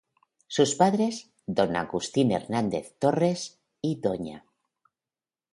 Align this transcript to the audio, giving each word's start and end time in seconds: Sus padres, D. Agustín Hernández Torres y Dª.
Sus 0.47 0.73
padres, 0.73 1.29
D. 1.45 1.61
Agustín 1.77 2.31
Hernández 2.31 2.95
Torres 2.97 3.59
y 3.83 4.01
Dª. 4.01 4.41